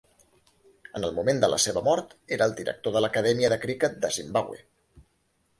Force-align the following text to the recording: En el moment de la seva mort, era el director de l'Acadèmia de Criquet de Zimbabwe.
En 0.99 1.05
el 1.09 1.13
moment 1.17 1.41
de 1.43 1.49
la 1.51 1.59
seva 1.67 1.83
mort, 1.89 2.17
era 2.37 2.49
el 2.51 2.57
director 2.63 2.97
de 2.97 3.05
l'Acadèmia 3.05 3.53
de 3.55 3.63
Criquet 3.67 4.03
de 4.07 4.15
Zimbabwe. 4.21 4.63